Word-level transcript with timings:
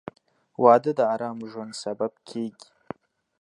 •واده 0.63 0.91
د 0.99 1.01
ارام 1.13 1.37
ژوند 1.51 1.73
سبب 1.83 2.11
کېږي. 2.29 2.67